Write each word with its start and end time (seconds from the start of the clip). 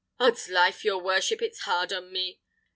'Odslife! 0.19 0.83
your 0.83 0.97
worship 0.97 1.43
is 1.43 1.59
hard 1.59 1.93
on 1.93 2.11
me. 2.11 2.41